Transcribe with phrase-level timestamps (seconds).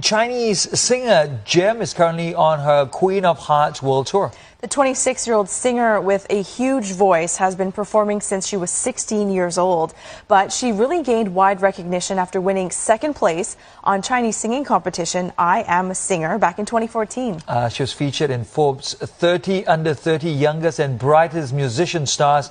[0.00, 4.32] Chinese singer Gem is currently on her Queen of Hearts world tour.
[4.60, 8.70] The 26 year old singer with a huge voice has been performing since she was
[8.70, 9.92] 16 years old.
[10.26, 15.64] But she really gained wide recognition after winning second place on Chinese singing competition I
[15.66, 17.42] Am a Singer back in 2014.
[17.46, 22.50] Uh, she was featured in Forbes 30 Under 30 Youngest and Brightest Musician Stars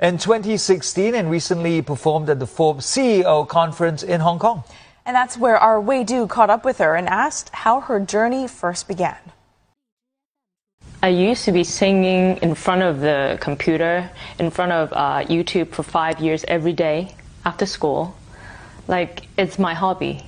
[0.00, 4.64] in 2016 and recently performed at the Forbes CEO conference in Hong Kong.
[5.04, 8.46] And that's where our Wei Du caught up with her and asked how her journey
[8.46, 9.18] first began.
[11.02, 15.68] I used to be singing in front of the computer, in front of uh, YouTube
[15.70, 18.14] for five years every day after school.
[18.86, 20.24] Like, it's my hobby.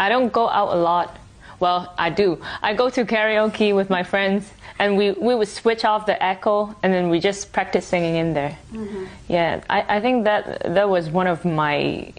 [0.00, 1.18] I don't go out a lot.
[1.60, 2.40] Well, I do.
[2.62, 6.74] I go to karaoke with my friends, and we, we would switch off the echo,
[6.82, 8.56] and then we just practice singing in there.
[8.72, 9.04] Mm-hmm.
[9.28, 12.12] Yeah, I, I think that that was one of my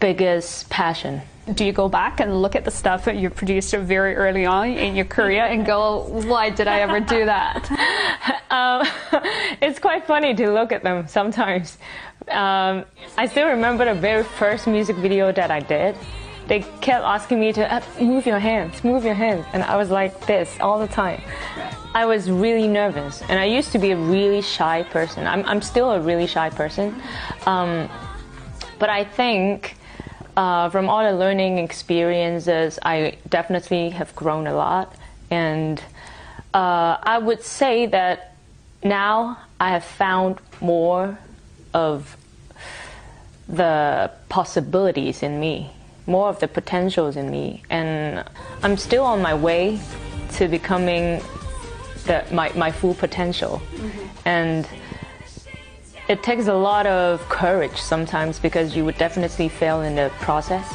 [0.00, 1.22] biggest passion.
[1.52, 4.68] Do you go back and look at the stuff that you produced very early on
[4.70, 7.70] in your career and go, why did I ever do that?
[8.50, 8.86] um,
[9.60, 11.76] it's quite funny to look at them sometimes.
[12.28, 12.86] Um,
[13.18, 15.96] I still remember the very first music video that I did.
[16.46, 19.90] They kept asking me to uh, move your hands, move your hands, and I was
[19.90, 21.22] like this all the time.
[21.94, 25.26] I was really nervous, and I used to be a really shy person.
[25.26, 27.00] I'm, I'm still a really shy person,
[27.46, 27.88] um,
[28.78, 29.76] but I think
[30.36, 34.94] uh, from all the learning experiences, I definitely have grown a lot.
[35.30, 35.82] And
[36.52, 38.36] uh, I would say that
[38.82, 41.18] now I have found more
[41.72, 42.16] of
[43.48, 45.70] the possibilities in me,
[46.06, 47.62] more of the potentials in me.
[47.70, 48.24] And
[48.62, 49.80] I'm still on my way
[50.32, 51.22] to becoming
[52.06, 53.62] the, my, my full potential.
[53.74, 54.28] Mm-hmm.
[54.28, 54.68] And
[56.08, 60.72] it takes a lot of courage sometimes because you would definitely fail in the process.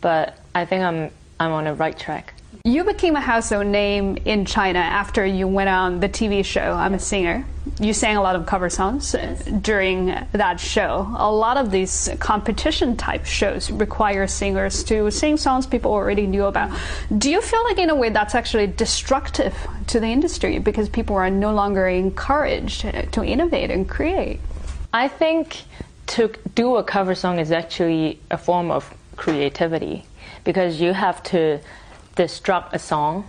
[0.00, 2.34] But I think I'm I'm on the right track.
[2.64, 6.94] You became a household name in China after you went on the TV show I'm
[6.94, 7.44] a Singer.
[7.80, 9.44] You sang a lot of cover songs yes.
[9.44, 11.12] during that show.
[11.16, 16.44] A lot of these competition type shows require singers to sing songs people already knew
[16.44, 16.70] about.
[17.18, 19.54] Do you feel like, in a way, that's actually destructive
[19.88, 24.38] to the industry because people are no longer encouraged to innovate and create?
[24.92, 25.62] I think
[26.06, 30.04] to do a cover song is actually a form of creativity
[30.44, 31.58] because you have to
[32.14, 33.28] disrupt a song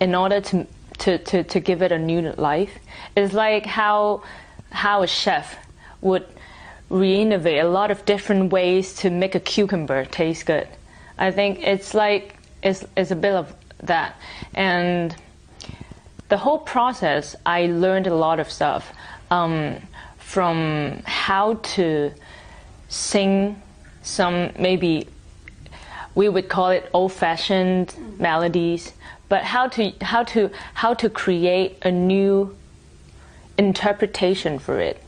[0.00, 0.66] in order to,
[1.02, 2.78] to, to, to give it a new life.
[3.16, 4.22] It's like how,
[4.70, 5.56] how a chef
[6.00, 6.26] would
[6.88, 10.68] re-innovate a lot of different ways to make a cucumber taste good.
[11.18, 14.14] I think it's like it's, it's a bit of that.
[14.54, 15.14] And
[16.28, 18.92] the whole process, I learned a lot of stuff
[19.30, 19.76] um,
[20.18, 22.12] from how to
[22.88, 23.60] sing
[24.02, 25.08] some maybe
[26.14, 28.22] we would call it old-fashioned mm-hmm.
[28.22, 28.92] melodies,
[29.32, 32.54] but how to how to how to create a new
[33.56, 35.02] interpretation for it.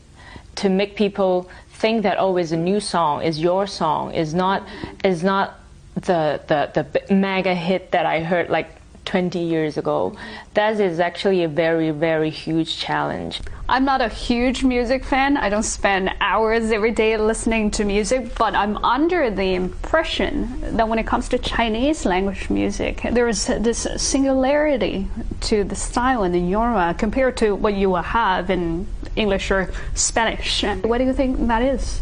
[0.55, 4.67] To make people think that oh, it's a new song, is your song, is not
[5.03, 5.59] is not
[5.93, 8.69] the the the mega hit that I heard like
[9.05, 10.15] 20 years ago.
[10.53, 13.41] That is actually a very, very huge challenge.
[13.67, 15.37] I'm not a huge music fan.
[15.37, 20.87] I don't spend hours every day listening to music, but I'm under the impression that
[20.87, 25.07] when it comes to Chinese language music, there is this singularity
[25.41, 28.85] to the style and the genre compared to what you will have in
[29.15, 30.63] English or Spanish.
[30.63, 32.01] What do you think that is?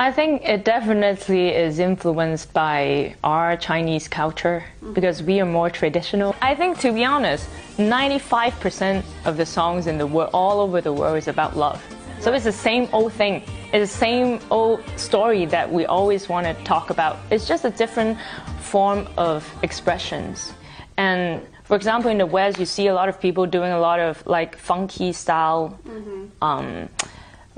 [0.00, 6.34] I think it definitely is influenced by our Chinese culture because we are more traditional.
[6.40, 7.46] I think, to be honest,
[7.76, 11.84] 95% of the songs in the world, all over the world, is about love.
[12.18, 13.42] So it's the same old thing.
[13.74, 17.18] It's the same old story that we always want to talk about.
[17.30, 18.16] It's just a different
[18.62, 20.54] form of expressions.
[20.96, 24.00] And for example, in the West, you see a lot of people doing a lot
[24.00, 25.78] of like funky style.
[25.84, 26.42] Mm-hmm.
[26.42, 26.88] Um,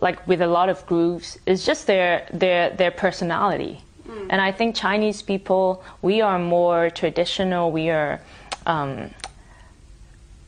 [0.00, 1.38] like with a lot of grooves.
[1.46, 3.80] It's just their their their personality.
[4.06, 4.26] Mm.
[4.30, 7.70] And I think Chinese people, we are more traditional.
[7.70, 8.20] We are
[8.66, 9.10] um,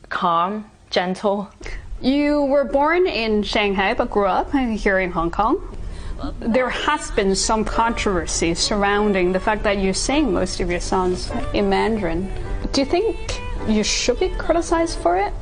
[0.09, 1.49] calm, gentle.
[2.01, 5.77] You were born in Shanghai but grew up here in Hong Kong.
[6.39, 11.31] There has been some controversy surrounding the fact that you sing most of your songs
[11.53, 12.31] in Mandarin.
[12.71, 15.33] Do you think you should be criticized for it?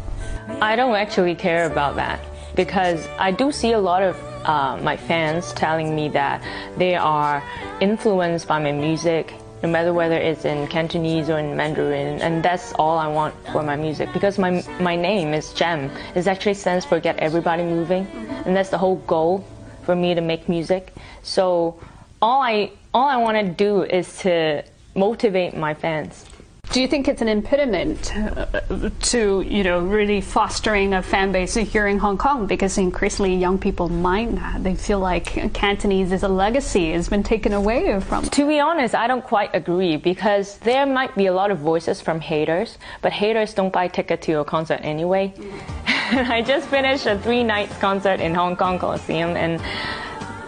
[0.61, 2.19] I don't actually care about that
[2.55, 4.15] because I do see a lot of
[4.45, 6.44] uh, my fans telling me that
[6.77, 7.44] they are
[7.79, 12.73] influenced by my music, no matter whether it's in Cantonese or in Mandarin, and that's
[12.73, 15.89] all I want for my music because my my name is Gem.
[16.15, 18.05] It actually stands for Get Everybody Moving,
[18.45, 19.45] and that's the whole goal
[19.83, 20.94] for me to make music.
[21.21, 21.79] So
[22.21, 24.63] all I all I want to do is to
[24.95, 26.25] motivate my fans.
[26.73, 31.53] Do you think it's an impediment uh, to, you know, really fostering a fan base
[31.53, 32.47] here in Hong Kong?
[32.47, 34.63] Because increasingly young people mind that.
[34.63, 38.23] They feel like Cantonese is a legacy, has been taken away from.
[38.23, 42.01] To be honest, I don't quite agree because there might be a lot of voices
[42.01, 45.31] from haters, but haters don't buy ticket to your concert anyway.
[45.85, 49.61] I just finished a three night concert in Hong Kong Coliseum and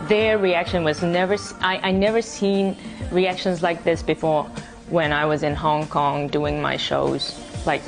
[0.09, 2.77] their reaction was never, I, I never seen
[3.11, 4.49] reactions like this before
[4.89, 7.81] when I was in Hong Kong doing my shows, like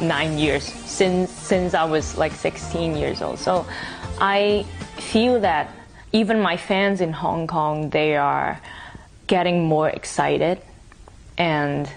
[0.00, 3.38] nine years since since I was like 16 years old.
[3.38, 3.66] So
[4.18, 4.64] I
[4.96, 5.70] feel that
[6.12, 8.60] even my fans in Hong Kong they are
[9.26, 10.60] getting more excited
[11.38, 11.88] and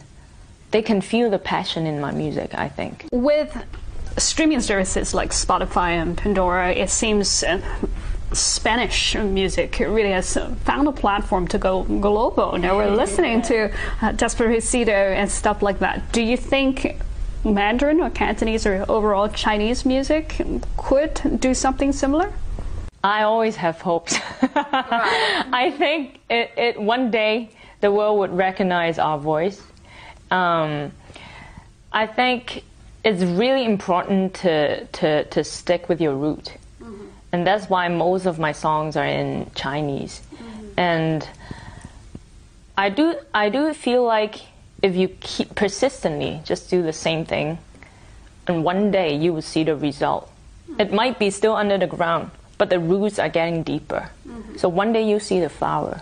[0.72, 3.06] they can feel the passion in my music, I think.
[3.12, 3.66] With
[4.18, 7.44] streaming services like Spotify and Pandora, it seems
[8.34, 12.58] Spanish music really has found a platform to go global.
[12.58, 13.72] Now we're listening to
[14.02, 16.12] uh, and stuff like that.
[16.12, 16.98] Do you think
[17.46, 20.42] Mandarin or Cantonese or overall Chinese music
[20.76, 22.34] could do something similar?
[23.04, 24.20] I always have hopes.
[24.42, 27.50] I think it, it, one day
[27.80, 29.62] the world would recognize our voice.
[30.32, 30.92] Um,
[31.94, 32.64] I think
[33.06, 36.58] it's really important to, to, to stick with your root
[37.32, 40.22] and that's why most of my songs are in Chinese.
[40.34, 40.80] Mm-hmm.
[40.80, 41.30] And
[42.78, 44.42] I do I do feel like
[44.82, 47.58] if you keep persistently just do the same thing,
[48.48, 50.30] and one day you will see the result.
[50.70, 50.82] Mm-hmm.
[50.82, 54.10] It might be still under the ground, but the roots are getting deeper.
[54.28, 54.58] Mm-hmm.
[54.58, 56.02] So one day you see the flower.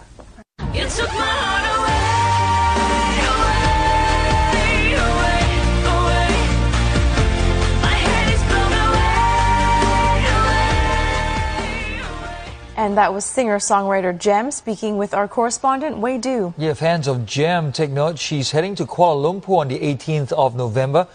[12.86, 16.54] And that was singer-songwriter Gem speaking with our correspondent Wei Du.
[16.56, 18.20] Yeah, fans of Gem, take note.
[18.20, 21.08] She's heading to Kuala Lumpur on the 18th of November,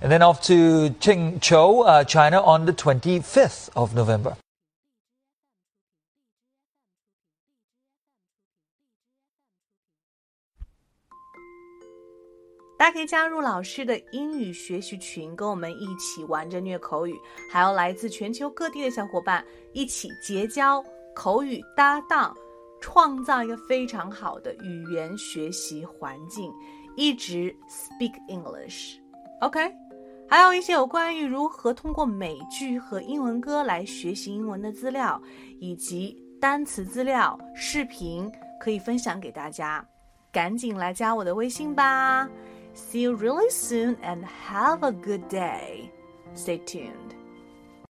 [0.00, 4.38] and then off to Qingzhou, uh, China, on the 25th of November.
[12.78, 17.14] 大家可以加入老师的英语学习群，跟我们一起玩着虐口语，
[17.52, 20.82] 还有来自全球各地的小伙伴一起结交。
[21.18, 22.32] 口语搭档，
[22.80, 26.48] 创造一个非常好的语言学习环境，
[26.94, 29.74] 一直 speak English，OK？
[30.28, 35.20] 还有一些有关于如何通过美剧和英文歌来学习英文的资料，
[35.58, 38.30] 以及单词资料、视频
[38.60, 39.84] 可以分享给大家，
[40.30, 42.30] 赶紧来加我的微信吧
[42.76, 45.90] ！See you really soon and have a good day.
[46.36, 47.17] Stay tuned.